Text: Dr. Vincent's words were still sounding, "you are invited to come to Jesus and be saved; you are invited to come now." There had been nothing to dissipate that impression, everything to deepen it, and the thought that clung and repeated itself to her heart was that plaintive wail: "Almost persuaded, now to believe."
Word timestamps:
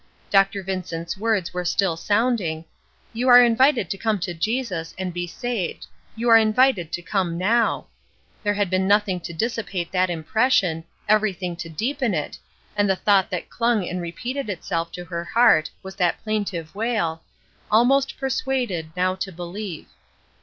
Dr. 0.31 0.63
Vincent's 0.63 1.15
words 1.15 1.53
were 1.53 1.63
still 1.63 1.95
sounding, 1.95 2.65
"you 3.13 3.27
are 3.29 3.43
invited 3.43 3.87
to 3.91 3.99
come 3.99 4.17
to 4.21 4.33
Jesus 4.33 4.95
and 4.97 5.13
be 5.13 5.27
saved; 5.27 5.85
you 6.15 6.27
are 6.27 6.37
invited 6.39 6.91
to 6.93 7.03
come 7.03 7.37
now." 7.37 7.85
There 8.41 8.55
had 8.55 8.71
been 8.71 8.87
nothing 8.87 9.19
to 9.19 9.31
dissipate 9.31 9.91
that 9.91 10.09
impression, 10.09 10.85
everything 11.07 11.55
to 11.57 11.69
deepen 11.69 12.15
it, 12.15 12.39
and 12.75 12.89
the 12.89 12.95
thought 12.95 13.29
that 13.29 13.51
clung 13.51 13.87
and 13.87 14.01
repeated 14.01 14.49
itself 14.49 14.91
to 14.93 15.05
her 15.05 15.23
heart 15.23 15.69
was 15.83 15.95
that 15.97 16.23
plaintive 16.23 16.73
wail: 16.73 17.21
"Almost 17.69 18.17
persuaded, 18.17 18.89
now 18.97 19.13
to 19.13 19.31
believe." 19.31 19.85